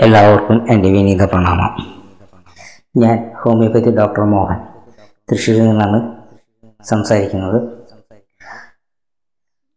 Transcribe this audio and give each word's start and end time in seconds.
എല്ലാവർക്കും 0.00 0.66
എന്റെ 0.70 0.88
വിനീത 0.90 1.24
പ്രണാമം. 1.24 1.72
ഞാൻ 2.96 3.30
ഹോമിയോപ്പതി 3.40 3.90
ഡോക്ടർ 3.90 4.24
മോഹൻ. 4.24 4.56
തൃശ്ശൂരിൽ 5.32 5.68
നിന്നാണ് 5.68 6.16
സംസാരിക്കുന്നത്. 6.84 7.68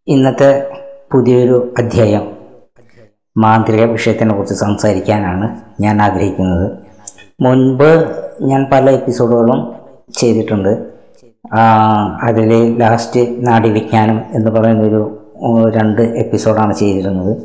ഇന്നത്തെ 0.07 0.77
പുതിയൊരു 1.11 1.73
അധ്യായം 1.77 2.37
മാന്ത്രിക 3.37 3.83
വിഷയത്തിനെ 3.83 4.33
കുറിച്ച് 4.33 4.55
സംസാരിക്കാനാണ് 4.55 5.61
ഞാൻ 5.79 6.01
ആഗ്രഹിക്കുന്നത്. 6.01 6.71
മുൻപ് 7.41 7.89
ഞാൻ 8.41 8.69
പല 8.71 8.91
എപ്പിസോഡുകളും 8.91 9.73
ചെയ്തിട്ടുണ്ട്. 10.17 10.93
അതിൽ 12.23 12.79
ലാസ്റ്റ് 12.79 13.47
നാഡീവിജ്ഞാനം 13.47 14.21
എന്ന് 14.31 14.51
പറയുന്നൊരു 14.51 15.01
രണ്ട് 15.75 16.01
എപ്പിസോഡാണ് 16.01 16.73
ചെയ്തിരുന്നത്. 16.73 17.37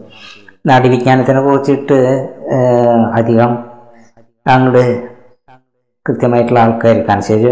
നാഡീവിജ്ഞാനത്തിനെ 0.70 1.40
കുറിച്ചിട്ട് 1.46 1.98
അധികം 3.20 3.52
അങ്ങോട്ട് 4.46 4.82
കൃത്യമായിട്ടുള്ള 6.06 6.60
ആൾക്കാർക്ക് 6.64 7.10
അനുസരിച്ച് 7.14 7.50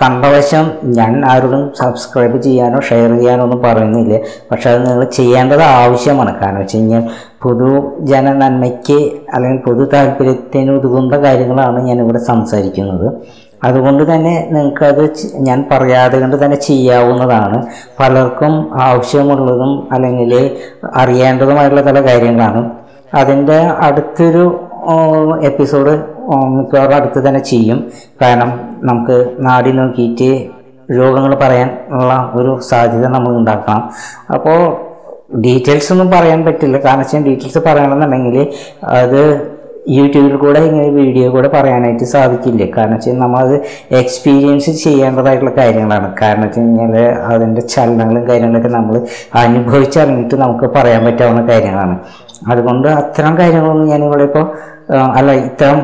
കണ്ടവശം 0.00 0.64
ഞാൻ 0.96 1.12
ആരോടും 1.32 1.62
സബ്സ്ക്രൈബ് 1.78 2.38
ചെയ്യാനോ 2.46 2.78
ഷെയർ 2.88 3.10
ചെയ്യാനോ 3.18 3.42
ഒന്നും 3.46 3.60
പറയുന്നില്ല. 3.62 4.16
പക്ഷെ 4.50 4.66
അത് 4.72 4.80
നിങ്ങൾ 4.86 5.04
ചെയ്യേണ്ടത് 5.18 5.64
ആവശ്യമാണ്. 5.78 6.32
കാരണം 6.40 6.60
വെച്ച് 6.62 6.76
കഴിഞ്ഞാൽ 6.76 7.04
പൊതുജന 7.44 8.32
നന്മയ്ക്ക് 8.42 8.98
അല്ലെങ്കിൽ 9.34 9.62
പൊതു 9.68 9.84
താല്പര്യത്തിന് 9.94 10.72
ഉതകുന്ന 10.78 11.18
കാര്യങ്ങളാണ് 11.26 11.80
ഞാനിവിടെ 11.88 12.22
സംസാരിക്കുന്നത്. 12.30 13.08
അതുകൊണ്ട് 13.64 14.14
തന്നെ 14.14 14.48
നിങ്ങൾക്കത് 14.50 15.12
ഞാൻ 15.34 15.64
പറയാതെ 15.70 16.20
കൊണ്ട് 16.20 16.44
തന്നെ 16.44 16.56
ചെയ്യാവുന്നതാണ്. 16.56 17.66
പലർക്കും 18.00 18.80
ആവശ്യമുള്ളതും 18.82 19.88
അല്ലെങ്കിൽ 19.92 20.56
അറിയേണ്ടതുമായിട്ടുള്ള 20.96 21.82
പല 21.82 22.00
കാര്യങ്ങളാണ്. 22.00 22.70
അതിന്റെ 23.14 23.58
അടുത്തൊരു 23.58 24.60
എപ്പിസോഡ് 25.42 26.02
മിക്കവാറും 26.46 26.94
അടുത്ത് 26.94 27.28
തന്നെ 27.28 27.40
ചെയ്യും. 27.40 27.90
കാരണം 28.22 28.60
നമുക്ക് 28.82 29.36
നാടി 29.38 29.72
നോക്കിയിട്ട് 29.72 30.30
രോഗങ്ങൾ 30.98 31.34
പറയാൻ 31.34 31.78
ഉള്ള 31.90 32.30
ഒരു 32.34 32.60
സാധ്യത 32.60 33.06
നമ്മൾ 33.06 33.36
ഉണ്ടാക്കണം. 33.36 33.90
അപ്പോൾ 34.34 34.86
ഡീറ്റെയിൽസ് 35.40 35.92
ഒന്നും 35.92 36.10
പറയാൻ 36.10 36.44
പറ്റില്ല. 36.44 36.78
കാരണം 36.78 36.98
വെച്ചാൽ 36.98 37.24
ഡീറ്റെയിൽസ് 37.24 37.58
പറയണമെന്നുണ്ടെങ്കിൽ 37.58 38.48
അത് 38.84 39.55
യൂട്യൂബിൽ 39.86 40.36
കൂടെ 40.36 40.60
ഇങ്ങനെ 40.60 40.88
വീഡിയോ 40.90 41.30
കൂടെ 41.30 41.48
പറയാനായിട്ട് 41.48 42.04
സാധിക്കില്ല. 42.04 42.62
കാരണം 42.76 42.94
വെച്ചാൽ 42.96 43.18
നമ്മളത് 43.18 43.56
എക്സ്പീരിയൻസ് 44.00 44.72
ചെയ്യേണ്ടതായിട്ടുള്ള 44.84 45.52
കാര്യങ്ങളാണ്. 45.58 46.08
കാരണം 46.22 46.42
വെച്ച് 46.42 46.60
കഴിഞ്ഞാൽ 46.60 46.94
അതിന്റെ 47.32 47.60
ചലനങ്ങളും 47.74 48.28
കാര്യങ്ങളൊക്കെ 48.28 48.68
നമ്മൾ 48.68 48.96
അനുഭവിച്ചറിഞ്ഞിട്ട് 49.44 50.34
നമുക്ക് 50.34 50.68
പറയാൻ 50.76 51.04
പറ്റാവുന്ന 51.06 51.42
കാര്യങ്ങളാണ്. 51.52 51.96
അതുകൊണ്ട് 52.50 52.88
അത്തരം 52.88 53.38
കാര്യങ്ങളൊന്നും 53.38 53.88
ഞാനിവിടെ 53.88 54.24
ഇപ്പോൾ 54.24 54.75
അല്ല 55.18 55.32
ഇത്തരം 55.32 55.78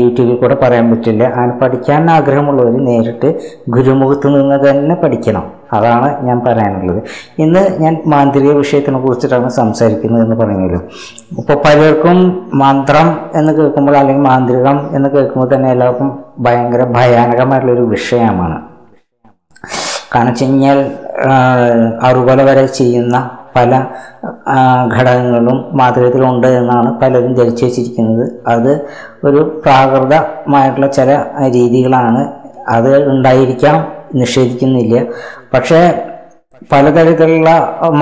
യൂട്യൂബിൽ 0.00 0.34
കൂടെ 0.36 0.56
പറയാൻ 0.62 0.86
പറ്റില്ല. 0.90 1.24
അങ്ങനെ 1.24 1.54
പഠിക്കാൻ 1.60 2.10
ആഗ്രഹമുള്ളവർ 2.10 2.74
നേരിട്ട് 2.88 3.28
ഗുരുമുഖത്ത് 3.74 4.28
നിന്ന് 4.34 4.70
തന്നെ 4.70 4.94
പഠിക്കണം. 4.94 5.44
അതാണ് 5.72 6.08
ഞാൻ 6.26 6.38
പറയാനുള്ളത്. 6.46 7.00
ഇന്ന് 7.38 7.62
ഞാൻ 7.82 7.94
മാന്ത്രിക 8.06 8.52
വിഷയത്തിനെ 8.52 8.98
കുറിച്ചിട്ടാണ് 8.98 9.48
സംസാരിക്കുന്നത് 9.48 10.22
എന്ന് 10.22 10.36
പറഞ്ഞല്ലോ 10.36 10.80
ഇപ്പോൾ 11.40 11.56
പലർക്കും 11.64 12.18
മന്ത്രം 12.54 13.08
എന്ന് 13.34 13.52
കേൾക്കുമ്പോൾ 13.52 13.96
അല്ലെങ്കിൽ 13.96 14.24
മാന്ത്രികം 14.30 14.78
എന്ന് 14.96 15.08
കേൾക്കുമ്പോൾ 15.08 15.54
തന്നെ 15.54 15.70
എല്ലാവർക്കും 15.70 16.10
ഭയങ്കര 16.38 16.84
ഭയാനകമായിട്ടുള്ളൊരു 16.98 17.86
വിഷയമാണ്. 17.94 18.58
കാരണം 20.14 20.30
വെച്ച് 20.30 20.44
കഴിഞ്ഞാൽ 20.44 20.78
അറുപല 22.08 22.42
വരെ 22.42 22.66
ചെയ്യുന്ന 22.66 23.16
പല 23.56 23.72
ഘടകങ്ങളും 24.96 25.58
മാതൃകത്തിലുണ്ട് 25.78 26.46
എന്നാണ് 26.60 26.88
പലരും 27.00 27.34
ധരിച്ചു 27.34 27.64
വച്ചിരിക്കുന്നത്. 27.64 28.24
അത് 28.54 28.72
ഒരു 29.24 29.40
പ്രാകൃതമായിട്ടുള്ള 29.64 30.86
ചില 30.98 31.10
രീതികളാണ് 31.56 32.22
അത് 32.76 33.08
ഉണ്ടായിരിക്കാം 33.12 33.78
നിഷേധിക്കുന്നില്ല. 34.14 34.96
പക്ഷേ 35.54 35.80
പലതരത്തിലുള്ള 36.72 37.50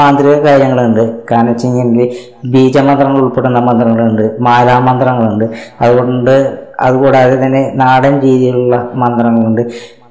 മാന്ത്രിക 0.00 0.34
കാര്യങ്ങളുണ്ട്. 0.47 1.04
കാരണം 1.31 1.49
വെച്ച് 1.53 1.66
കഴിഞ്ഞാൽ 1.66 2.09
ബീജമന്ത്രങ്ങൾ 2.53 3.21
ഉൾപ്പെടുന്ന 3.22 3.60
മന്ത്രങ്ങളുണ്ട് 3.69 4.25
മാലാമന്ത്രങ്ങളുണ്ട്. 4.48 5.47
അതുകൊണ്ട് 5.81 6.34
അതുകൂടാതെ 6.81 7.34
തന്നെ 7.44 7.62
നാടൻ 7.75 8.15
രീതിയിലുള്ള 8.21 8.77
മന്ത്രങ്ങളുണ്ട്. 9.03 9.62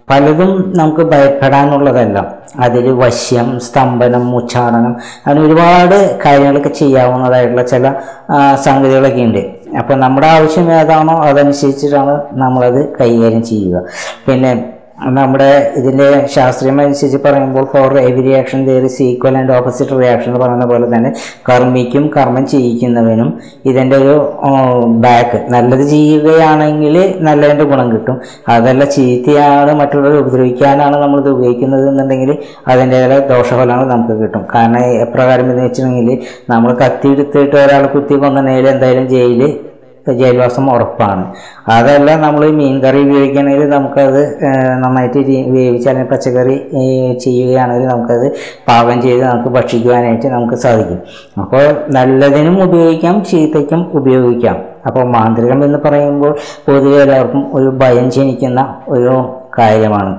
പലതും 0.09 0.73
നമുക്ക് 0.75 1.01
ഭയപ്പെടാനുള്ളതല്ല. 1.01 2.17
അതിൽ 2.59 2.85
വശ്യം 2.91 3.59
സ്തംഭനം 3.59 4.35
ഉച്ചാടനം 4.35 4.93
അങ്ങനെ 5.25 5.41
ഒരുപാട് 5.41 6.19
കാര്യങ്ങളൊക്കെ 6.25 6.69
ചെയ്യാവുന്നതായിട്ടുള്ള 6.69 7.63
ചില 7.63 7.93
സംഗതികളൊക്കെ 8.65 9.21
ഉണ്ട്. 9.21 9.43
അപ്പോൾ 9.79 9.93
നമ്മുടെ 9.93 10.27
ആവശ്യം 10.27 10.71
ഏതാണോ 10.73 11.15
അതനുസരിച്ചിട്ടാണ് 11.21 12.21
നമ്മളത് 12.33 12.81
കൈകാര്യം 13.01 13.43
ചെയ്യുക. 13.43 13.83
പിന്നെ 14.27 14.80
നമ്മുടെ 15.17 15.47
ഇതിന്റെ 15.79 16.07
ശാസ്ത്രീയമനുസരിച്ച് 16.33 17.19
പറയുമ്പോൾ 17.23 17.63
for 17.71 17.93
every 17.99 18.21
reaction 18.27 18.59
is 18.89 18.99
equal 19.03 19.35
and 19.39 19.53
opposite 19.57 19.95
reaction 20.01 20.29
എന്ന് 20.31 20.41
പറയുന്ന 20.43 20.65
പോലെ 20.71 20.87
തന്നെ 20.93 21.09
കർമ്മിക്കും 21.49 22.03
കർമ്മം 22.15 22.45
ചെയ്യിക്കുന്നവനും 22.53 23.29
ഇതിന്റെ 23.69 23.95
ഒരു 24.01 24.15
ബാക്ക് 25.05 25.39
നല്ലത് 25.53 25.83
ചെയ്യുകയാണെങ്കിൽ 25.93 26.95
നല്ലതിന്റെ 27.27 27.65
ഗുണം 27.71 27.89
കിട്ടും. 27.93 28.17
അതല്ല 28.55 28.83
ചീത്തയാണ് 28.95 29.73
മറ്റുള്ളവരെ 29.81 30.19
ഉപദ്രവിക്കാനാണ് 30.23 30.97
നമ്മളിത് 31.03 31.29
ഉപയോഗിക്കുന്നത് 31.35 31.87
എന്നുണ്ടെങ്കിൽ 31.91 32.31
അതിന്റെതായ 32.73 33.19
ദോഷഫലങ്ങൾ 33.33 33.87
നമുക്ക് 33.93 34.17
കിട്ടും. 34.21 34.45
കാരണം 34.55 34.85
എപ്രകാരം 35.07 35.49
എന്ന് 35.51 35.65
വെച്ചിട്ടുണ്ടെങ്കിൽ 35.67 36.17
നമ്മൾ 36.53 36.71
കത്തി 36.83 37.09
എടുത്തിട്ട് 37.15 37.57
ഒരാൾ 37.65 37.85
കുത്തി 37.95 38.15
കൊന്നുണ്ടെങ്കിൽ 38.23 38.67
എന്തായാലും 38.75 39.07
ജയിൽ 39.15 39.43
ജയിൽവാസം 40.07 40.65
ഉറപ്പാണ്. 40.73 41.23
അതല്ല 41.75 42.15
നമ്മൾ 42.15 42.43
മീൻ 42.59 42.75
കറി 42.83 42.99
ഉപയോഗിക്കുകയാണെങ്കിൽ 43.07 43.69
നമുക്കത് 43.69 44.21
നന്നായിട്ട് 44.83 45.19
വേവിച്ച് 45.55 45.89
അല്ലെങ്കിൽ 45.89 46.11
പച്ചക്കറി 46.11 46.57
ചെയ്യുകയാണെങ്കിൽ 47.25 47.87
നമുക്കത് 47.87 48.27
പാകം 48.69 49.01
ചെയ്ത് 49.01 49.23
നമുക്ക് 49.23 49.49
ഭക്ഷിക്കുവാനായിട്ട് 49.49 50.27
നമുക്ക് 50.27 50.55
സാധിക്കും. 50.55 50.99
അപ്പോൾ 51.41 51.65
നല്ലതിനും 51.97 52.63
ഉപയോഗിക്കാം 52.63 53.23
ചീത്തയ്ക്കും 53.23 53.83
ഉപയോഗിക്കാം. 53.93 54.57
അപ്പോൾ 54.87 55.03
മാന്ത്രികം 55.03 55.65
എന്ന് 55.65 55.79
പറയുമ്പോൾ 55.85 56.31
പൊതുവെ 56.67 57.01
എല്ലാവർക്കും 57.01 57.55
ഒരു 57.57 57.69
ഭയം 57.81 58.11
ജനിക്കുന്ന 58.11 58.75
ഒരു 58.87 59.13
കാര്യമാണ്. 59.59 60.11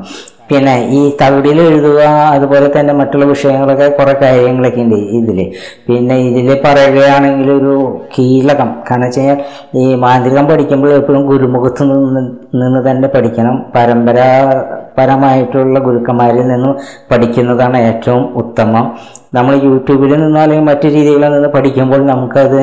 പിന്നെ 0.52 0.88
ഈ 0.90 1.16
തവിടിൽ 1.20 1.58
എഴുതുക 1.66 2.00
അതുപോലെ 2.34 2.72
തന്നെ 2.76 2.94
മറ്റുള്ള 2.94 3.24
വിഷയങ്ങളൊക്കെ 3.24 3.88
കുറേ 3.98 4.14
കാര്യങ്ങളൊക്കെ 4.22 4.80
ഉണ്ട് 4.84 4.96
ഇതിൽ 5.18 5.38
പിന്നെ 5.86 6.16
ഇതിൽ 6.28 6.60
പറയുകയാണെങ്കിൽ 6.64 7.52
ഒരു 7.52 7.74
കീലകം. 8.14 8.70
കാരണം 8.88 9.06
വെച്ച് 9.06 9.20
കഴിഞ്ഞാൽ 9.20 9.38
ഈ 9.82 9.94
മാന്ത്രികം 10.04 10.46
പഠിക്കുമ്പോൾ 10.46 10.92
എപ്പോഴും 11.00 11.26
ഗുരുമുഖത്ത് 11.26 11.82
നിന്ന് 11.92 12.22
നിന്ന് 12.62 12.90
തന്നെ 12.90 13.08
പഠിക്കണം. 13.08 13.64
പരമ്പരാപരമായിട്ടുള്ള 13.76 15.78
ഗുരുക്കന്മാരിൽ 15.86 16.48
നിന്നും 16.52 16.74
പഠിക്കുന്നതാണ് 17.10 17.78
ഏറ്റവും 17.90 18.24
ഉത്തമം. 18.42 18.86
നമ്മൾ 19.34 19.54
യൂട്യൂബിൽ 19.68 20.10
നിന്നോ 20.22 20.40
അല്ലെങ്കിൽ 20.40 20.66
മറ്റു 20.70 20.86
രീതികളിൽ 20.96 21.32
നിന്ന് 21.36 21.48
പഠിക്കുമ്പോൾ 21.48 22.00
നമുക്കത് 22.12 22.62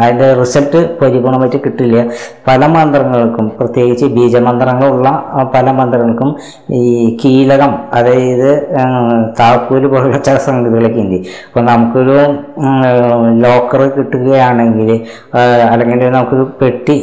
അതിന്റെ 0.00 0.28
റിസൾട്ട് 0.34 0.98
പരിപൂർണമായിട്ട് 1.00 1.60
കിട്ടില്ല. 1.64 1.98
പല 2.48 2.66
മന്ത്രങ്ങൾക്കും 2.66 3.48
പ്രത്യേകിച്ച് 3.58 4.06
ബീജമന്ത്രങ്ങളുള്ള 4.06 5.08
പല 5.54 5.70
മന്ത്രങ്ങൾക്കും 5.70 6.30
ഈ 6.70 7.16
കീലകം 7.24 7.72
അതായത് 7.92 8.50
ആ, 8.80 8.84
പോലുള്ള 9.70 10.18
ചില 10.18 10.36
സംഗതികളൊക്കെ 10.36 11.00
ഉണ്ട്. 11.00 11.18
അപ്പോൾ 11.48 11.64
നമുക്കൊരു 11.64 12.18
ലോക്കർ 13.44 13.82
കിട്ടുകയാണെങ്കിൽ 13.96 14.90
അല്ലെങ്കിൽ 15.72 16.10
നമുക്കൊരു 16.10 16.46
പെട്ടി 16.62 16.96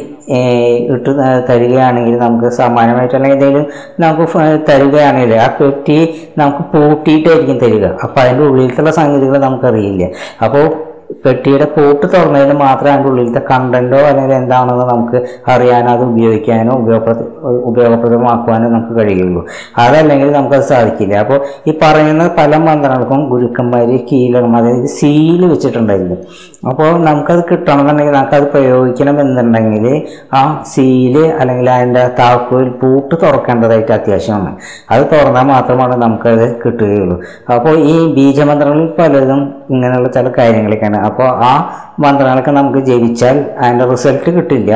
ഇട്ട് 0.94 1.10
തരികയാണെങ്കിൽ 1.48 2.18
നമുക്ക് 2.18 2.48
സമാനമായിട്ട് 2.48 3.14
അല്ലെങ്കിൽ 3.14 3.36
എന്തെങ്കിലും 3.36 3.66
നമുക്ക് 4.00 4.26
തരികയാണെങ്കിൽ 4.68 5.34
ആ 5.34 5.46
പെട്ടി 5.60 5.96
നമുക്ക് 6.38 6.62
പൂട്ടിയിട്ടായിരിക്കും 6.72 7.58
തരിക. 7.58 7.86
അപ്പോൾ 8.04 8.20
അതിന്റെ 8.20 8.44
ഉള്ളിലത്തുള്ള 8.44 8.90
സംഗതികൾ 8.90 9.38
നമുക്കറിയില്ല. 9.38 10.04
അപ്പോൾ 10.42 10.89
പെട്ടിയുടെ 11.24 11.66
പോട്ട് 11.76 12.04
തുറന്നതിന് 12.14 12.54
മാത്രമേ 12.64 12.90
അതിന്റെ 12.92 13.08
ഉള്ളിലത്തെ 13.10 13.42
കണ്ടന്റോ 13.50 14.00
അല്ലെങ്കിൽ 14.10 14.36
എന്താണെന്ന് 14.36 14.86
നമുക്ക് 14.92 15.18
അറിയാനോ 15.52 15.90
അത് 15.96 16.04
ഉപയോഗിക്കാനോ 16.10 16.72
ഉപയോഗപ്രദ 16.82 17.22
ഉപയോഗപ്രദമാക്കുവാനോ 17.70 18.68
നമുക്ക് 18.68 18.94
കഴിയുള്ളൂ. 19.00 19.42
അതല്ലെങ്കിൽ 19.84 20.30
നമുക്കത് 20.32 20.66
സാധിക്കില്ല. 20.72 21.14
അപ്പോൾ 21.14 21.38
ഈ 21.66 21.74
പറയുന്ന 21.82 22.26
പല 22.38 22.56
മന്ത്രങ്ങൾക്കും 22.68 23.22
ഗുരുക്കന്മാർ 23.32 23.90
കീലകന്മാർ 24.12 24.66
സീൽ 24.98 25.42
വെച്ചിട്ടുണ്ടായിരിക്കും 25.52 26.20
അപ്പോൾ 26.68 26.98
നമുക്കത് 27.04 27.44
കിട്ടണമെന്നുണ്ടെങ്കിൽ 27.50 28.14
നമുക്കത് 28.14 28.46
പ്രയോഗിക്കണം 28.52 29.20
എന്നുണ്ടെങ്കിൽ 29.20 29.86
ആ 30.32 30.62
സീൽ 30.66 31.16
അല്ലെങ്കിൽ 31.40 31.70
അതിന്റെ 31.70 32.10
താക്കോൽ 32.18 32.68
പൂട്ട് 32.70 33.14
തുറക്കേണ്ടതായിട്ട് 33.22 33.92
അത്യാവശ്യമാണ്. 33.92 34.56
അത് 34.90 35.06
തുറന്നാൽ 35.12 35.42
മാത്രമാണ് 35.42 36.02
നമുക്കത് 36.02 36.56
കിട്ടുകയുള്ളൂ. 36.64 37.20
അപ്പോൾ 37.54 37.76
ഈ 37.76 38.14
ബീജമന്ത്രങ്ങളിൽ 38.14 38.86
പലതും 38.98 39.54
ഇങ്ങനെയുള്ള 39.70 40.08
ചില 40.08 40.32
കാര്യങ്ങളൊക്കെയാണ്. 40.38 41.00
അപ്പോൾ 41.06 41.28
ആ 41.50 41.52
മന്ത്രങ്ങളൊക്കെ 42.04 42.52
നമുക്ക് 42.58 42.80
ജപിച്ചാൽ 42.88 43.36
അതിന്റെ 43.62 43.84
റിസൾട്ട് 43.92 44.30
കിട്ടില്ല. 44.36 44.70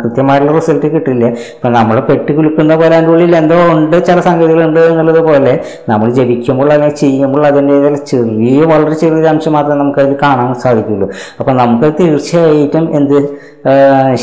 കൃത്യമായിട്ടുള്ള 0.00 0.52
റിസൾട്ട് 0.58 0.88
കിട്ടില്ല. 0.94 1.24
ഇപ്പം 1.56 1.72
നമ്മൾ 1.78 1.96
പെട്ടി 2.10 2.32
കുലുക്കുന്ന 2.38 2.72
പോലെ 2.80 2.94
അതിന്റെ 2.96 3.12
ഉള്ളിൽ 3.14 3.34
എന്തോ 3.42 3.58
ഉണ്ട് 3.74 3.96
ചില 4.08 4.18
സംഗതികളുണ്ട് 4.28 4.80
എന്നുള്ളത് 4.90 5.20
പോലെ 5.28 5.52
നമ്മൾ 5.90 6.08
ജപിക്കുമ്പോൾ 6.18 6.70
അല്ലെങ്കിൽ 6.74 6.98
ചെയ്യുമ്പോൾ 7.02 7.44
അതിന്റെ 7.50 7.76
ചെറിയ 8.12 8.60
വളരെ 8.72 8.94
ചെറിയൊരു 9.02 9.28
അംശം 9.34 9.54
മാത്രമേ 9.58 9.78
നമുക്കതിൽ 9.82 10.16
കാണാൻ 10.24 10.50
സാധിക്കുള്ളൂ 10.64 11.08
അപ്പം 11.40 11.54
നമുക്ക് 11.62 11.88
തീർച്ചയായിട്ടും 12.00 12.86
എന്ത് 12.98 13.18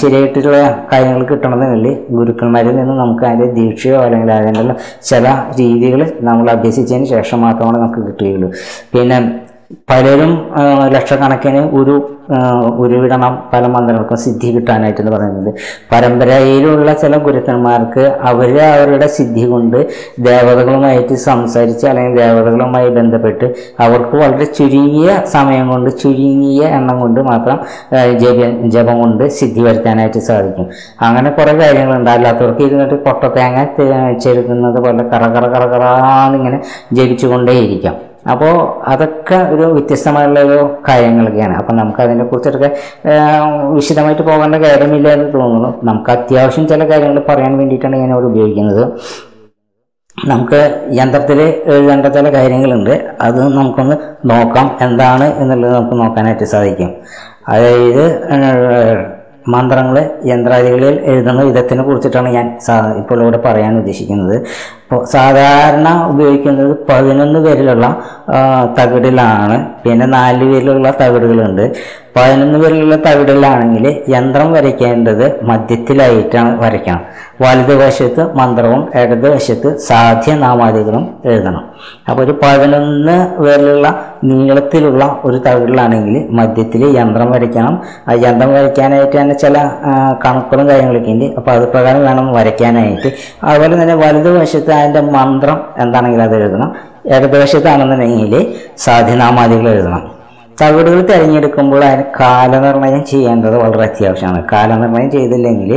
ശരിയായിട്ടുള്ള 0.02 0.58
കാര്യങ്ങൾ 0.92 1.24
കിട്ടണമെന്നില്ല. 1.32 1.90
ഗുരുക്കന്മാരിൽ 2.18 2.76
നിന്ന് 2.78 2.96
നമുക്ക് 3.02 3.26
അതിന്റെ 3.30 3.48
ദീക്ഷയോ 3.58 3.98
അല്ലെങ്കിൽ 4.06 4.32
അതിന്റെ 4.38 4.76
ചില 5.10 5.26
രീതികൾ 5.60 6.02
നമ്മൾ 6.30 6.46
അഭ്യസിച്ചതിന് 6.56 7.10
ശേഷം 7.16 7.42
മാത്രമാണ് 7.46 7.78
നമുക്ക് 7.82 8.02
കിട്ടുകയുള്ളൂ. 8.08 8.50
പിന്നെ 8.94 9.18
പലരും 9.90 10.32
ലക്ഷക്കണക്കിന് 10.94 11.62
ഒരു 11.78 11.96
ഉരുവിടണം 12.84 13.44
പല 13.54 13.68
മന്ത്രങ്ങൾക്കും 13.68 14.18
സിദ്ധി 14.18 14.48
കിട്ടാനായിട്ട് 14.56 15.02
എന്ന് 15.02 15.12
പറയുന്നത്. 15.12 15.54
പരമ്പരയിലുള്ള 15.92 16.94
ചില 16.94 17.18
ഗുരുക്കന്മാർക്ക് 17.18 18.04
അവർ 18.22 18.62
അവരുടെ 18.62 19.08
സിദ്ധി 19.08 19.46
കൊണ്ട് 19.46 19.78
ദേവതകളുമായിട്ട് 20.20 21.14
സംസാരിച്ച് 21.14 21.88
അല്ലെങ്കിൽ 21.88 22.18
ദേവതകളുമായി 22.18 22.90
ബന്ധപ്പെട്ട് 22.90 23.54
അവർക്ക് 23.80 24.16
വളരെ 24.18 24.46
ചുരുങ്ങിയ 24.46 25.22
സമയം 25.26 25.70
കൊണ്ട് 25.70 25.90
ചുരുങ്ങിയ 25.98 26.64
എണ്ണം 26.64 27.00
കൊണ്ട് 27.00 27.22
മാത്രം 27.22 27.60
ജപ 28.20 28.50
ജപം 28.66 29.02
കൊണ്ട് 29.02 29.30
സിദ്ധി 29.30 29.62
വരുത്താനായിട്ട് 29.62 30.20
സാധിക്കും. 30.20 30.70
അങ്ങനെ 31.02 31.30
കുറേ 31.30 31.54
കാര്യങ്ങളുണ്ട്. 31.54 32.10
അല്ലാത്തവർക്ക് 32.10 32.62
ഇരുന്നിട്ട് 32.62 32.96
കൊട്ടത്തേങ്ങ 32.96 33.64
തേങ്ങ 33.80 34.18
ചെരുക്കുന്നത് 34.18 34.82
പോലെ 34.86 35.04
കറ 35.04 35.24
കറ 35.36 35.46
കറ 35.46 35.66
കറാന്നിങ്ങനെ 35.66 36.60
ജപിച്ചുകൊണ്ടേയിരിക്കാം. 36.94 38.15
അപ്പോൾ 38.32 38.54
അതൊക്കെ 38.92 39.38
ഒരു 39.54 39.66
വ്യത്യസ്തമായുള്ള 39.76 40.40
ഒരു 40.40 40.58
കാര്യങ്ങളൊക്കെയാണ്. 40.90 41.56
അപ്പം 41.62 41.76
നമുക്ക് 41.76 42.02
അതിനെക്കുറിച്ചൊക്കെ 42.06 42.70
വിശദമായിട്ട് 43.78 44.22
പോകേണ്ട 44.22 44.56
കാര്യമില്ല 44.56 45.10
എന്ന് 45.18 45.28
തോന്നുന്നു. 45.34 45.70
നമുക്ക് 45.84 46.12
അത്യാവശ്യം 46.12 46.68
ചില 46.68 46.90
കാര്യങ്ങൾ 46.92 47.20
പറയാൻ 47.30 47.58
വേണ്ടിയിട്ടാണ് 47.58 47.96
ഞാൻ 48.04 48.12
അവിടെ 48.14 48.26
ഉപയോഗിക്കുന്നത്. 48.26 48.84
നമുക്ക് 50.28 50.60
യന്ത്രത്തിൽ 51.00 51.40
എഴുതേണ്ട 51.74 52.08
ചില 52.18 52.28
കാര്യങ്ങളുണ്ട്. 52.34 52.94
അത് 53.22 53.40
നമുക്കൊന്ന് 53.58 53.96
നോക്കാം 54.32 54.78
എന്താണ് 54.82 55.26
എന്നുള്ളത് 55.42 55.74
നമുക്ക് 55.74 55.98
നോക്കാനായിട്ട് 56.02 56.44
സാധിക്കും. 56.44 56.92
അതായത് 57.48 58.06
മന്ത്രങ്ങൾ 59.54 59.98
യന്ത്രാദികളിൽ 60.26 60.96
എഴുതുന്ന 61.12 61.42
വിധത്തിനെ 61.48 61.84
കുറിച്ചിട്ടാണ് 61.84 62.30
ഞാൻ 62.30 62.46
ഇപ്പോൾ 63.02 63.22
ഇവിടെ 63.24 63.38
പറയാൻ 63.38 63.74
ഉദ്ദേശിക്കുന്നത്. 63.80 64.36
ഇപ്പോൾ 64.86 65.06
സാധാരണ 65.06 65.88
ഉപയോഗിക്കുന്നത് 66.10 66.74
പതിനൊന്ന് 66.90 67.40
പേരിലുള്ള 67.40 67.86
തകിടിലാണ്. 68.80 69.56
പിന്നെ 69.84 70.06
നാല് 70.06 70.44
പേരിലുള്ള 70.52 70.94
തകിടുകളുണ്ട്. 71.02 71.72
പതിനൊന്ന് 72.18 72.60
പേരിലുള്ള 72.60 72.96
തകിടിലാണെങ്കിൽ 72.96 73.86
യന്ത്രം 74.10 74.54
വരയ്ക്കേണ്ടത് 74.54 75.46
മധ്യത്തിലായിട്ടാണ് 75.46 76.52
വരയ്ക്കണം. 76.62 77.02
വലതുവശത്ത് 77.42 78.36
മന്ത്രവും 78.36 78.82
ഇടതുവശത്ത് 78.96 79.78
സാധ്യനാമാദികളും 79.78 81.04
എഴുതണം. 81.26 81.64
അപ്പോൾ 82.10 82.22
ഒരു 82.24 82.40
പതിനൊന്ന് 82.44 83.44
പേരിലുള്ള 83.44 83.88
നീളത്തിലുള്ള 84.24 85.22
ഒരു 85.24 85.38
തകിടിലാണെങ്കിൽ 85.38 86.16
മധ്യത്തിൽ 86.32 86.98
യന്ത്രം 86.98 87.32
വരയ്ക്കണം. 87.32 87.82
ആ 88.08 88.14
യന്ത്രം 88.26 88.54
വരയ്ക്കാനായിട്ട് 88.54 89.22
തന്നെ 89.22 89.36
ചില 89.36 89.58
കണക്കുകളും 90.26 90.70
കാര്യങ്ങളൊക്കെ 90.70 91.12
ഉണ്ട്. 91.12 91.26
അപ്പോൾ 91.38 91.52
അത് 91.52 91.68
പ്രകാരം 91.68 92.04
വേണം 92.06 92.34
വരയ്ക്കാനായിട്ട്. 92.34 93.12
അതുപോലെ 93.44 93.82
തന്നെ 93.82 93.96
വലതുവശത്ത് 93.96 94.75
അതിന്റെ 94.80 95.02
മന്ത്രം 95.18 95.58
എന്താണെങ്കിൽ 95.78 96.22
അത് 96.22 96.36
എഴുതണം. 96.36 96.70
ഏകദേശത്താണെന്നുണ്ടെങ്കിൽ 97.16 98.34
സാധ്യനാമാദികൾ 98.78 99.68
എഴുതണം. 99.70 100.04
തകിടുകൾ 100.62 101.00
തിരഞ്ഞെടുക്കുമ്പോൾ 101.08 101.82
അതിന് 101.86 102.04
കാലനിർണയം 102.20 103.06
ചെയ്യേണ്ടത് 103.06 103.56
വളരെ 103.64 103.84
അത്യാവശ്യമാണ്. 103.84 104.40
കാലനിർണയം 104.52 105.12
ചെയ്തില്ലെങ്കിൽ 105.12 105.72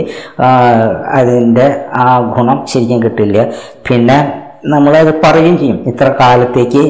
അതിന്റെ 1.18 1.66
ആ 1.94 2.34
ഗുണം 2.36 2.58
ശരിക്കും 2.66 3.02
കിട്ടില്ല. 3.02 3.46
പിന്നെ 3.88 4.18
നമ്മളത് 4.66 5.12
പറയുകയും 5.24 5.58
ചെയ്യും. 5.58 5.78
ഇത്ര 5.86 6.08
കാലത്തേക്ക് 6.20 6.84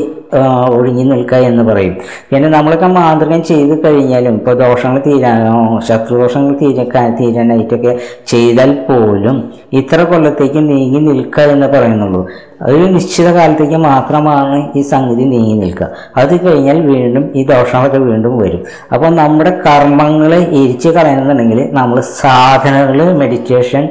ഒഴിഞ്ഞു 0.76 1.04
നിൽക്കുക 1.04 1.36
എന്ന് 1.36 1.62
പറയും. 1.62 1.96
പിന്നെ 2.30 2.48
നമ്മളൊക്കെ 2.48 2.86
മാന്ത്രികം 2.86 3.42
ചെയ്ത് 3.42 3.84
കഴിഞ്ഞാലും 3.84 4.34
ഇപ്പോൾ 4.34 4.54
ദോഷങ്ങൾ 4.54 5.02
തീരാനോ 5.06 5.80
ശത്രുദോഷങ്ങൾ 5.80 6.54
തീരാ 6.62 7.08
തീരാനായിട്ടൊക്കെ 7.20 8.00
ചെയ്താൽ 8.26 8.72
പോലും 8.88 9.52
ഇത്ര 9.72 10.02
കൊല്ലത്തേക്ക് 10.02 10.68
നീങ്ങി 10.68 11.00
നിൽക്കുക 11.00 11.42
എന്ന് 11.42 11.66
പറയുന്നുള്ളൂ. 11.66 12.28
ഒരു 12.66 12.84
നിശ്ചിത 12.94 13.28
കാലത്തേക്ക് 13.36 13.78
മാത്രമാണ് 13.86 14.56
ഈ 14.78 14.80
സംഗതി 14.90 15.24
നീങ്ങി 15.32 15.54
നിൽക്കുക. 15.62 15.88
അത് 16.20 16.32
കഴിഞ്ഞാൽ 16.44 16.78
വീണ്ടും 16.90 17.24
ഈ 17.38 17.42
ദോഷങ്ങളൊക്കെ 17.50 18.00
വീണ്ടും 18.08 18.34
വരും. 18.42 18.62
അപ്പോൾ 18.94 19.10
നമ്മുടെ 19.20 19.52
കർമ്മങ്ങളെ 19.66 20.40
എരിച്ച് 20.60 20.88
കളയണമെന്നുണ്ടെങ്കിൽ 20.88 21.60
നമ്മൾ 21.78 22.00
സാധനങ്ങൾ 22.20 23.00
മെഡിറ്റേഷൻ 23.22 23.84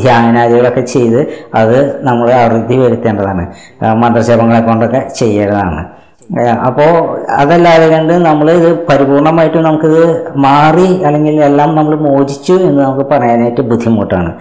ധ്യാനാദികളൊക്കെ 0.00 0.84
ചെയ്ത് 0.94 1.20
അത് 1.62 1.78
നമ്മൾ 2.08 2.30
അറുതി 2.44 2.78
വരുത്തേണ്ടതാണ്. 2.84 3.44
മന്ത്രജപങ്ങളെ 4.02 4.62
കൊണ്ടൊക്കെ 4.70 5.02
ചെയ്യേണ്ടതാണ്. 5.20 5.82
അപ്പോൾ 6.34 7.20
അതല്ലാതെ 7.30 7.88
കണ്ട് 7.88 8.12
നമ്മൾ 8.12 8.50
ഇത് 8.50 8.86
പരിപൂർണമായിട്ട് 8.86 9.56
നമുക്കിത് 9.56 10.32
മാറി 10.36 11.02
അല്ലെങ്കിൽ 11.02 11.44
എല്ലാം 11.44 11.74
നമ്മൾ 11.74 11.94
മോചിച്ചു 11.96 12.52
എന്ന് 12.52 12.82
നമുക്ക് 12.82 13.10
പറയാനായിട്ട് 13.10 13.60
ബുദ്ധിമുട്ടാണ്. 13.60 14.32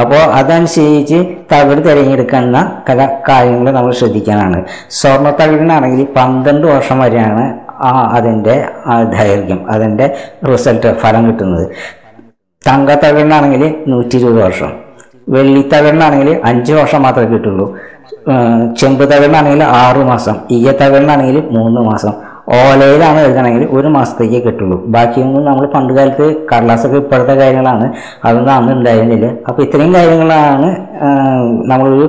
അപ്പോൾ 0.00 0.16
അതനുസരിച്ച് 0.16 1.18
തകിട് 1.52 1.88
തിരഞ്ഞെടുക്കുന്ന 1.88 2.80
കല 2.90 3.08
കാര്യങ്ങൾ 3.28 3.70
നമ്മൾ 3.72 3.92
ശ്രദ്ധിക്കാനാണ്. 3.92 4.64
സ്വർണ 4.90 5.30
തകിടിനാണെങ്കിൽ 5.30 6.06
പന്ത്രണ്ട് 6.16 6.66
വർഷം 6.66 6.98
വരെയാണ് 6.98 7.44
ആ 7.70 8.10
അതിന്റെ 8.16 8.68
ദൈർഘ്യം 9.16 9.70
അതിന്റെ 9.70 10.16
റിസൾട്ട് 10.52 10.98
ഫലം 10.98 11.26
കിട്ടുന്നത്. 11.26 11.66
തങ്കത്തകിടിനാണെങ്കിൽ 12.68 13.74
നൂറ്റി 13.86 14.16
ഇരുപത് 14.16 14.42
വർഷം. 14.42 14.72
വെള്ളിത്തകിടിനാണെങ്കിൽ 15.28 16.40
അഞ്ച് 16.44 16.72
വർഷം 16.72 17.02
മാത്രമേ 17.02 17.26
കിട്ടുള്ളൂ. 17.26 17.76
ചെമ്പ് 18.80 19.04
തകിടിനാണെങ്കിൽ 19.12 19.62
ആറ് 19.84 20.02
മാസം 20.10 20.36
ഈയ 20.56 20.58
ഈയത്തകിടിനാണെങ്കിൽ 20.58 21.38
മൂന്ന് 21.56 21.80
മാസം. 21.88 22.12
ഓലയിലാണ് 22.58 23.18
എഴുതണമെങ്കിൽ 23.24 23.64
ഒരു 23.76 23.88
മാസത്തേക്ക് 23.96 24.38
കിട്ടുള്ളൂ. 24.46 24.76
ബാക്കിയൊന്നും 24.94 25.42
നമ്മൾ 25.48 25.64
പണ്ട് 25.74 25.92
കാലത്ത് 25.96 26.24
കടലാസൊക്കെ 26.50 26.98
ഇപ്പോഴത്തെ 27.02 27.34
കാര്യങ്ങളാണ്. 27.40 27.86
അതൊന്നും 28.26 28.52
അന്ന് 28.56 28.72
ഉണ്ടായിരുന്നില്ല. 28.78 29.26
അപ്പോൾ 29.48 29.62
ഇത്രയും 29.66 29.92
കാര്യങ്ങളാണ് 29.98 30.68
നമ്മളൊരു 31.72 32.06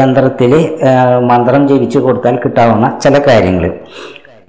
യന്ത്രത്തിൽ 0.00 0.52
മന്ത്രം 1.30 1.62
ജപിച്ചു 1.70 1.98
കൊടുത്താൽ 1.98 2.36
കിട്ടാവുന്ന 2.44 2.88
ചില 3.04 3.18
കാര്യങ്ങൾ 3.28 3.66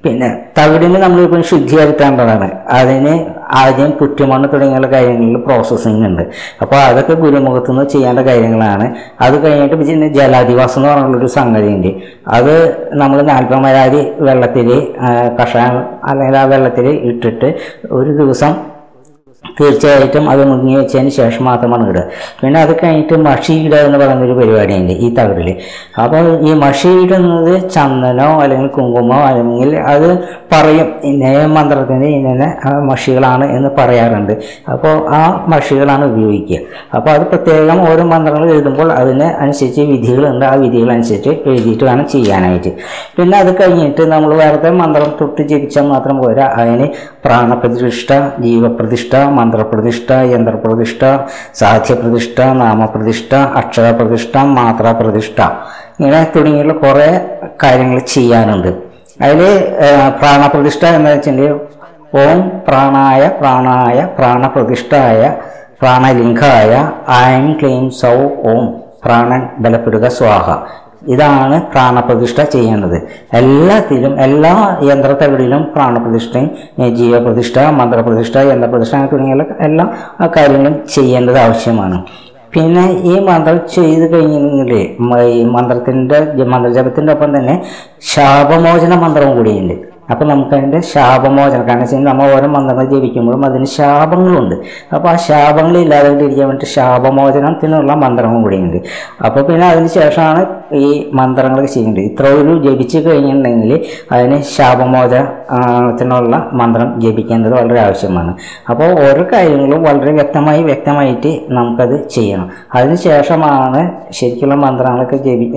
പിന്നെ 0.03 0.27
തവിടിന് 0.57 0.99
നമ്മളിപ്പോൾ 1.03 1.41
ശുദ്ധീകരിക്കേണ്ടതാണ് 1.51 2.47
അതിന് 2.79 3.13
ആദ്യം 3.51 3.91
കുറ്റുമണ്ണ് 3.91 4.47
തുടങ്ങിയുള്ള 4.53 4.87
കാര്യങ്ങളിൽ 4.87 5.37
പ്രോസസ്സിങ് 5.37 6.05
ഉണ്ട്. 6.05 6.23
അപ്പോൾ 6.61 6.75
അതൊക്കെ 6.75 7.13
ഗുരുമുഖത്ത് 7.13 7.71
നിന്ന് 7.71 7.85
ചെയ്യേണ്ട 7.89 8.19
കാര്യങ്ങളാണ്. 8.19 8.87
അത് 9.21 9.45
കഴിഞ്ഞിട്ട് 9.45 9.75
പിന്നെ 9.75 10.07
ജലാധിവാസം 10.07 10.79
എന്ന് 10.79 10.89
പറഞ്ഞുള്ളൊരു 10.93 11.25
സംഗതിയുണ്ട്. 11.25 11.91
അത് 12.27 12.53
നമ്മൾ 12.93 13.21
നാൽപ്പമരാതി 13.21 14.01
വെള്ളത്തിൽ 14.19 14.69
കഷായം 15.41 15.83
അല്ലെങ്കിൽ 16.03 16.37
ആ 16.37 16.43
വെള്ളത്തിൽ 16.43 16.87
ഇട്ടിട്ട് 17.11 17.49
ഒരു 17.91 18.11
ദിവസം 18.21 18.70
തീർച്ചയായിട്ടും 19.43 20.25
അത് 20.31 20.41
മുങ്ങി 20.49 20.73
വെച്ചതിന് 20.79 21.11
ശേഷം 21.17 21.43
മാത്രമാണ് 21.49 21.85
ഇടുക. 21.89 22.03
പിന്നെ 22.41 22.57
അത് 22.65 22.73
കഴിഞ്ഞിട്ട് 22.81 23.15
മഷി 23.27 23.53
ഇടുക 23.65 23.79
എന്ന് 23.87 23.97
പറയുന്നൊരു 24.01 24.35
പരിപാടിയുണ്ട് 24.39 24.93
ഈ 25.05 25.07
തകിടിൽ 25.17 25.49
അപ്പോൾ 26.03 26.27
ഈ 26.47 26.51
മഷി 26.63 26.89
ഇടുന്നത് 27.03 27.53
ചന്ദനോ 27.75 28.27
അല്ലെങ്കിൽ 28.43 28.69
കുങ്കുമോ 28.77 29.17
അല്ലെങ്കിൽ 29.29 29.71
അത് 29.93 30.07
പറയും 30.53 30.87
ഇന്ന 31.09 31.31
മന്ത്രത്തിന്റെ 31.55 32.07
ഇന്നെ 32.17 32.49
മഷികളാണ് 32.91 33.45
എന്ന് 33.57 33.69
പറയാറുണ്ട്. 33.79 34.33
അപ്പോൾ 34.73 34.95
ആ 35.19 35.21
മഷികളാണ് 35.53 36.05
ഉപയോഗിക്കുക. 36.11 36.59
അപ്പോൾ 36.97 37.11
അത് 37.15 37.25
പ്രത്യേകം 37.31 37.81
ഓരോ 37.89 38.05
മന്ത്രങ്ങൾ 38.13 38.45
എഴുതുമ്പോൾ 38.55 38.91
അതിന് 38.99 39.27
അനുസരിച്ച് 39.43 39.81
വിധികളുണ്ട് 39.91 40.45
ആ 40.51 40.53
വിധികളനുസരിച്ച് 40.63 41.33
എഴുതിയിട്ട് 41.49 41.83
വേണം 41.89 42.05
ചെയ്യാനായിട്ട്. 42.15 42.73
പിന്നെ 43.17 43.37
അത് 43.43 43.51
കഴിഞ്ഞിട്ട് 43.61 44.05
നമ്മൾ 44.13 44.33
വെറുതെ 44.43 44.71
മന്ത്രം 44.81 45.11
തൊട്ട് 45.21 45.41
ജപിച്ചാൽ 45.51 45.85
മാത്രം 45.93 46.17
പോരാ. 46.23 46.47
അതിന് 46.61 46.87
പ്രാണപ്രതിഷ്ഠ 47.25 48.13
ജീവപ്രതിഷ്ഠ 48.39 49.15
മന്ത്രപ്രതിഷ്ഠ 49.37 50.11
യന്ത്രപ്രതിഷ്ഠ 50.33 51.03
സാധ്യപ്രതിഷ്ഠ 51.53 52.41
നാമപ്രതിഷ്ഠ 52.61 53.33
അക്ഷരപ്രതിഷ്ഠ 53.35 54.37
മാത്രാപ്രതിഷ്ഠ. 54.59 55.39
ഇങ്ങനെ 55.99 56.21
തുടങ്ങിയുള്ള 56.35 56.73
കുറേ 56.73 57.09
കാര്യങ്ങൾ 57.63 57.99
ചെയ്യാനുണ്ട്. 58.15 58.71
അതിൽ 59.25 59.41
പ്രാണപ്രതിഷ്ഠ 60.19 60.85
എന്ന് 60.85 61.09
വെച്ചിട്ടുണ്ടെങ്കിൽ 61.09 61.57
ഓം 62.21 62.39
പ്രാണായ 62.67 63.31
പ്രാണായ 63.39 64.07
പ്രാണപ്രതിഷ്ഠായ 64.19 65.21
പ്രാണലിംഗായ 65.81 66.71
ഐം 67.27 67.45
ക്ലീം 67.59 67.91
സൗ 68.01 68.17
ഓം 68.51 68.63
പ്രാണൻ 69.05 69.41
ബലപ്പെടുക 69.59 70.07
സ്വാഹ. 70.07 70.47
ഇതാണ് 71.07 71.61
പ്രാണപ്രതിഷ്ഠ 71.71 72.41
ചെയ്യേണ്ടത് 72.41 73.07
എല്ലാത്തിലും 73.33 74.19
എല്ലാ 74.19 74.77
യന്ത്രത്തകിടിലും 74.83 75.63
പ്രാണപ്രതിഷ്ഠയും 75.63 76.49
ജീവപ്രതിഷ്ഠ 76.95 77.59
മന്ത്രപ്രതിഷ്ഠ 77.59 78.37
യന്ത്രപ്രതിഷ്ഠ 78.37 78.95
തുടങ്ങിയുള്ള 78.95 79.45
എല്ലാ 79.59 79.85
കാര്യങ്ങളും 80.37 80.87
ചെയ്യേണ്ടത് 80.95 81.37
ആവശ്യമാണ്. 81.37 82.05
പിന്നെ 82.53 82.91
ഈ 82.91 83.19
മന്ത്രം 83.19 83.59
ചെയ്ത് 83.75 84.13
കഴിഞ്ഞെങ്കിൽ 84.13 84.73
ഈ 85.21 85.43
മന്ത്രത്തിന്റെ 85.43 86.43
മന്ത്രജപത്തിന്റെ 86.43 87.13
ഒപ്പം 87.13 87.37
തന്നെ 87.37 87.63
ശാപമോചന 88.01 88.95
മന്ത്രവും 88.95 89.37
കൂടിയുണ്ട്. 89.37 89.90
അപ്പോൾ 90.11 90.25
നമുക്കതിന്റെ 90.31 90.79
ശാപമോചനം. 90.93 91.63
കാരണം 91.67 91.83
വെച്ചാൽ 91.83 92.03
നമ്മൾ 92.09 92.25
ഓരോ 92.35 92.47
മന്ത്രങ്ങൾ 92.55 92.85
ജപിക്കുമ്പോഴും 92.93 93.43
അതിന് 93.49 93.67
ശാപങ്ങളുണ്ട്. 93.77 94.55
അപ്പോൾ 94.95 95.09
ആ 95.13 95.15
ശാപങ്ങൾ 95.27 95.75
ഇരിക്കാൻ 95.81 96.47
വേണ്ടി 96.51 96.67
ശാപമോചനത്തിനുള്ള 96.75 97.91
മന്ത്രവും 98.03 98.39
കൂടിയുണ്ട്. 98.43 98.77
അപ്പോൾ 99.27 99.41
പിന്നെ 99.49 99.65
അതിന് 99.73 99.89
ശേഷമാണ് 99.99 100.41
ഈ 100.83 100.87
മന്ത്രങ്ങളൊക്കെ 101.19 101.71
ചെയ്യേണ്ടത് 101.73 102.03
ഇത്ര 102.09 102.25
ഒരു 102.41 102.53
ജപിച്ചു 102.65 102.99
കഴിഞ്ഞിട്ടുണ്ടെങ്കിൽ 103.07 103.71
അതിന് 104.15 104.37
ശാപമോചനത്തിനുള്ള 104.55 106.35
മന്ത്രം 106.61 106.87
ജപിക്കേണ്ടത് 107.03 107.53
വളരെ 107.59 107.79
ആവശ്യമാണ്. 107.85 108.31
അപ്പോൾ 108.71 108.89
ഓരോ 109.05 109.23
കാര്യങ്ങളും 109.33 109.81
വളരെ 109.87 110.11
വ്യക്തമായി 110.19 110.61
വ്യക്തമായിട്ട് 110.69 111.31
നമുക്കത് 111.57 111.95
ചെയ്യണം. 112.15 112.47
അതിന് 112.75 112.97
ശേഷമാണ് 113.07 113.81
ശരിക്കുള്ള 114.19 114.55
മന്ത്രങ്ങളൊക്കെ 114.65 115.17
ജപി 115.27 115.47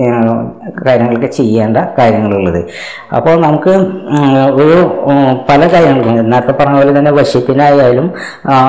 കാര്യങ്ങളൊക്കെ 0.85 1.31
ചെയ്യേണ്ട 1.39 1.77
കാര്യങ്ങളുള്ളത്. 1.99 2.61
അപ്പോൾ 3.17 3.35
നമുക്ക് 3.47 3.73
ഒരു 4.51 4.77
പല 5.49 5.67
കാര്യങ്ങളും 5.73 6.29
നേരത്തെ 6.29 6.51
പറഞ്ഞ 6.51 6.75
പോലെ 6.75 6.99
തന്നെ 6.99 7.11
വശ്യത്തിനായാലും 7.11 8.13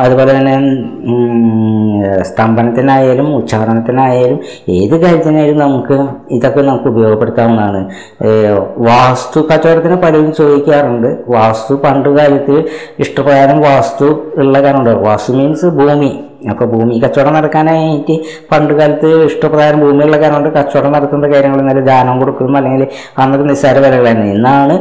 അതുപോലെ 0.04 0.38
തന്നെ 0.38 0.54
സ്തംഭനത്തിനായാലും 2.22 3.36
ഉച്ചാരണത്തിനായാലും 3.36 4.40
ഏത് 4.68 5.00
കാര്യത്തിനായാലും 5.00 5.58
നമുക്ക് 5.58 6.08
ഇതൊക്കെ 6.30 6.60
നമുക്ക് 6.60 6.88
ഉപയോഗപ്പെടുത്താവുന്നതാണ്. 6.88 7.88
വാസ്തു 8.76 9.40
കച്ചവടത്തിന് 9.40 9.96
പലരും 9.96 10.34
ചോദിക്കാറുണ്ട്. 10.34 11.16
വാസ്തു 11.28 11.74
പണ്ട് 11.74 12.08
കാലത്ത് 12.08 12.64
ഇഷ്ടപ്രകാരം 12.98 13.60
വാസ്തു 13.60 14.32
ഉള്ള 14.36 14.62
കാരണം 14.62 15.02
വാസ്തു 15.02 15.32
മീൻസ് 15.32 15.66
ഭൂമി. 15.66 16.12
അപ്പോൾ 16.50 16.66
ഭൂമി 16.66 16.94
കച്ചവടം 17.04 17.34
നടക്കാനായിട്ട് 17.34 18.14
പണ്ട് 18.52 18.74
കാലത്ത് 18.74 19.08
ഇഷ്ടപ്രകാരം 19.24 19.80
ഭൂമിയുള്ള 19.80 20.16
കാരണം 20.16 20.34
കൊണ്ട് 20.34 20.50
കച്ചവടം 20.58 20.92
നടത്തുന്ന 20.92 21.26
കാര്യങ്ങൾ 21.34 21.60
നല്ല 21.60 21.82
ദാനം 21.90 22.18
കൊടുക്കും 22.20 22.56
അല്ലെങ്കിൽ 22.56 22.84
അന്നത്തെ 23.22 23.46
നിസ്സാര 23.52 23.76
വിലകളായിരുന്നു 23.78 24.30
ഇന്നാണ് 24.36 24.76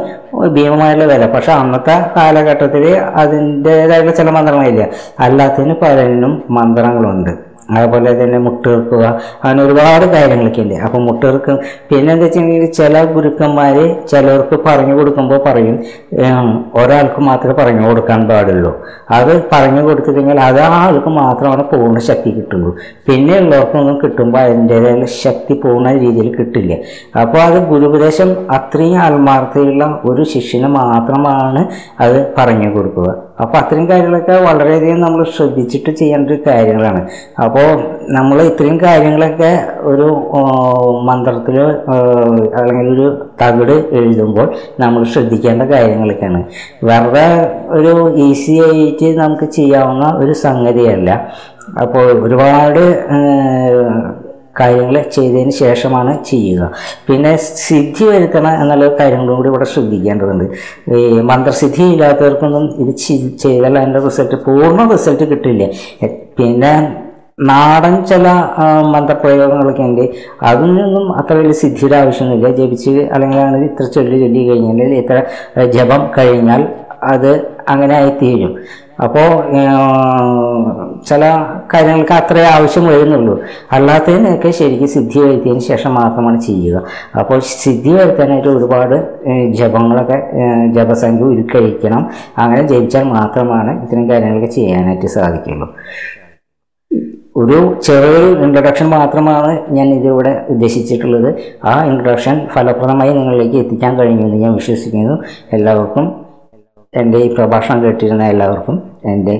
ഭീമമായുള്ള 0.56 1.04
വില. 1.04 1.26
പക്ഷെ 1.26 1.52
അന്നത്തെ 1.52 1.96
കാലഘട്ടത്തിൽ 2.16 2.86
അതിന്റെതായിട്ടുള്ള 3.22 4.16
ചില 4.20 4.30
മന്ത്രങ്ങളില്ല 4.30 4.86
അല്ലാത്തതിന് 5.26 5.76
പലനും 5.82 6.34
മന്ത്രങ്ങളുണ്ട്. 6.50 7.32
അതുപോലെ 7.74 8.10
തന്നെ 8.22 8.38
മുട്ടുകൾക്കുക. 8.46 9.04
അങ്ങനെ 9.42 9.62
ഒരുപാട് 9.66 10.06
കാര്യങ്ങളൊക്കെ 10.14 10.60
ഇല്ലേ 10.64 10.78
അപ്പോൾ 10.86 11.00
മുട്ടുകൾക്ക് 11.08 11.52
പിന്നെ 11.90 12.12
എന്താ 12.12 12.24
വെച്ചിട്ടുണ്ടെങ്കിൽ 12.26 12.72
ചില 12.80 13.04
ഗുരുക്കന്മാർ 13.14 13.76
ചിലർക്ക് 14.12 14.58
പറഞ്ഞു 14.66 14.94
കൊടുക്കുമ്പോൾ 14.98 15.40
പറയും 15.48 15.76
ഒരാൾക്ക് 16.82 17.20
മാത്രമേ 17.28 17.56
പറഞ്ഞു 17.62 17.84
കൊടുക്കാൻ 17.88 18.20
പാടുള്ളൂ. 18.30 18.72
അത് 19.18 19.32
പറഞ്ഞു 19.52 19.82
കൊടുത്തു 19.88 20.12
അത് 20.48 20.60
ആ 20.66 20.70
ആൾക്ക് 20.82 21.10
മാത്രമാണ് 21.20 21.62
പൂർണ 21.72 21.98
ശക്തി 22.10 22.30
കിട്ടുള്ളൂ. 22.38 22.72
പിന്നെ 23.08 23.34
ഉള്ളവർക്കൊന്നും 23.42 23.96
കിട്ടുമ്പോൾ 24.04 24.40
അതിന്റേതായ 24.46 25.04
ശക്തി 25.24 25.54
പൂർണ 25.64 25.92
രീതിയിൽ 26.04 26.28
കിട്ടില്ല. 26.38 26.72
അപ്പോൾ 27.22 27.42
അത് 27.48 27.58
ഗുരുപദേശം 27.70 28.32
അത്രയും 28.58 28.98
ആത്മാർത്ഥതയുള്ള 29.06 29.84
ഒരു 30.10 30.24
ശിഷ്യന് 30.34 30.70
മാത്രമാണ് 30.80 31.62
അത് 32.04 32.18
പറഞ്ഞു 32.38 32.70
കൊടുക്കുക. 32.74 33.08
അപ്പോൾ 33.42 33.56
അത്രയും 33.60 33.86
കാര്യങ്ങളൊക്കെ 33.90 34.34
വളരെയധികം 34.48 35.00
നമ്മൾ 35.00 35.20
ശ്രദ്ധിച്ചിട്ട് 35.36 35.90
ചെയ്യേണ്ട 36.00 36.26
ഒരു 36.30 36.38
കാര്യങ്ങളാണ്. 36.46 37.00
അപ്പോൾ 37.44 37.66
നമ്മൾ 38.16 38.38
ഇത്രയും 38.42 38.78
കാര്യങ്ങളൊക്കെ 38.82 39.50
ഒരു 39.90 40.08
മന്ത്രത്തിൽ 41.08 41.56
അല്ലെങ്കിൽ 42.60 42.92
ഒരു 42.96 43.08
തകിട് 43.42 43.76
എഴുതുമ്പോൾ 43.98 44.48
നമ്മൾ 44.80 45.04
ശ്രദ്ധിക്കേണ്ട 45.14 45.62
കാര്യങ്ങളൊക്കെയാണ്. 45.74 46.40
വെറുതെ 46.90 47.26
ഒരു 47.78 47.94
ഈസി 48.28 48.56
ആയിട്ട് 48.68 49.10
നമുക്ക് 49.22 49.48
ചെയ്യാവുന്ന 49.58 50.06
ഒരു 50.22 50.36
സംഗതിയല്ല. 50.46 51.10
അപ്പോൾ 51.82 52.06
ഒരുപാട് 52.26 52.84
കാര്യങ്ങൾ 54.60 54.96
ചെയ്തതിന് 55.16 55.54
ശേഷമാണ് 55.62 56.12
ചെയ്യുക. 56.30 56.70
പിന്നെ 57.08 57.32
സിദ്ധി 57.66 58.04
വരുത്തണം 58.10 58.54
എന്നുള്ള 58.62 58.86
കാര്യങ്ങളും 59.00 59.36
കൂടി 59.38 59.48
ഇവിടെ 59.52 59.68
ശ്രദ്ധിക്കേണ്ടതുണ്ട്. 59.72 60.46
ഈ 60.98 61.00
മന്ത്രസിദ്ധി 61.30 61.84
ഇല്ലാത്തവർക്കൊന്നും 61.94 62.66
ഇത് 62.84 62.92
ചെയ്താൽ 63.44 63.74
അതിന്റെ 63.80 64.02
റിസൾട്ട് 64.06 64.38
പൂർണ 64.46 64.88
റിസൾട്ട് 64.92 65.26
കിട്ടില്ല. 65.32 65.64
പിന്നെ 66.38 66.72
നാടൻ 67.48 67.94
ചില 68.10 68.26
മന്ത്രപ്രയോഗങ്ങളൊക്കെ 68.92 69.82
ഉണ്ട്. 69.88 70.04
അതിനൊന്നും 70.50 71.06
അത്ര 71.20 71.34
വലിയ 71.40 71.56
സിദ്ധിയുടെ 71.62 71.96
ആവശ്യമൊന്നുമില്ല. 72.02 72.50
ജപിച്ച് 72.60 72.92
അല്ലെങ്കിൽ 73.14 73.40
അങ്ങനെ 73.42 73.66
ഇത്ര 73.70 73.86
ചൊല്ലി 73.96 74.18
ചൊല്ലി 74.22 74.42
കഴിഞ്ഞാൽ 74.48 74.92
ഇത്ര 75.02 75.16
ജപം 75.76 76.02
കഴിഞ്ഞാൽ 76.18 76.62
അത് 77.02 77.48
അങ്ങനെ 77.68 77.94
ആയിത്തീരും 77.94 78.56
അപ്പോൾ 79.00 79.30
ചില 81.06 81.22
കാര്യങ്ങൾക്ക് 81.74 82.12
അത്രേ 82.12 82.44
ആവശ്യം 82.44 82.86
വരുന്നുള്ളൂ. 82.86 83.40
അല്ലാത്തതിനൊക്കെ 83.72 84.50
ശരിക്കും 84.50 84.88
സിദ്ധി 84.88 85.18
വരുത്തിയതിന് 85.18 85.60
ശേഷം 85.60 85.94
മാത്രമാണ് 85.94 86.40
ചെയ്യുക. 86.40 86.82
അപ്പോൾ 87.20 87.38
സിദ്ധി 87.38 87.90
വരുത്താനായിട്ട് 87.90 88.48
ഒരുപാട് 88.48 88.96
ജപങ്ങളൊക്കെ 89.50 90.18
ജപസംഖ്യ 90.76 91.24
ഉരുക്കഴിക്കണം 91.24 92.10
അങ്ങനെ 92.38 92.62
ജപിച്ചാൽ 92.68 93.02
മാത്രമാണ് 93.02 93.82
ഇത്തരം 93.82 94.10
കാര്യങ്ങളൊക്കെ 94.10 94.50
ചെയ്യാനായിട്ട് 94.54 95.06
സാധിക്കുള്ളൂ. 95.06 95.68
ഒരു 97.36 97.76
ചെറിയൊരു 97.82 98.28
ഇൻട്രൊഡക്ഷൻ 98.44 98.86
മാത്രമാണ് 98.88 99.58
ഞാൻ 99.70 99.86
ഇതിലൂടെ 99.94 100.46
ഉദ്ദേശിച്ചിട്ടുള്ളത്. 100.48 101.34
ആ 101.64 101.84
ഇൻട്രൊഡക്ഷൻ 101.84 102.46
ഫലപ്രദമായി 102.54 103.12
നിങ്ങളിലേക്ക് 103.12 103.56
എത്തിക്കാൻ 103.56 103.98
കഴിഞ്ഞുവെന്ന് 103.98 104.36
ഞാൻ 104.36 104.54
വിശ്വസിക്കുന്നു. 104.54 105.16
എല്ലാവർക്കും 105.52 106.25
എന്റെ 107.00 107.18
ഈ 107.18 107.34
പ്രഭാഷണം 107.34 107.78
കേട്ടിരുന്ന 107.84 108.24
എല്ലാവർക്കും 108.24 108.76
എന്റെ 109.04 109.34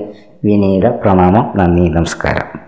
വിനീത 0.45 0.87
പ്രണാമം 1.01 1.45
നന്ദി 1.55 1.85
നമസ്കാരം. 1.89 2.66